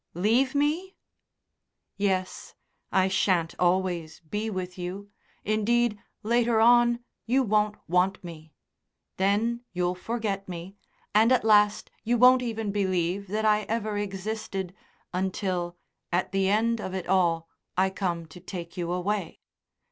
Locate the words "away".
18.91-19.39